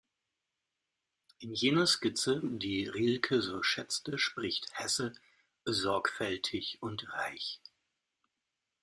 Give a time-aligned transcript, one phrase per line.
[1.41, 5.13] In jener Skizze, die Rilke so schätzte, spricht Hesse
[5.63, 7.61] „sorgfältig und reich“.